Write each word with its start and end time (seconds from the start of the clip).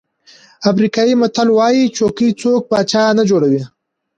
افریقایي 0.71 1.13
متل 1.21 1.47
وایي 1.57 1.83
چوکۍ 1.97 2.29
څوک 2.41 2.61
پاچا 2.71 3.03
نه 3.17 3.23
جوړوي. 3.29 3.61